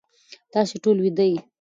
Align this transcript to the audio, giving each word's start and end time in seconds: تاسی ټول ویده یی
تاسی 0.53 0.77
ټول 0.83 0.97
ویده 1.01 1.25
یی 1.29 1.37